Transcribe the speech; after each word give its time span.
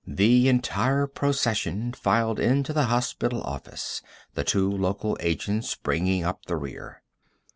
The 0.07 0.47
entire 0.49 1.05
procession 1.05 1.93
filed 1.93 2.39
into 2.39 2.73
the 2.73 2.85
hospital 2.85 3.43
office, 3.43 4.01
the 4.33 4.43
two 4.43 4.67
local 4.71 5.15
agents 5.19 5.75
bringing 5.75 6.23
up 6.23 6.47
the 6.47 6.57
rear. 6.57 7.03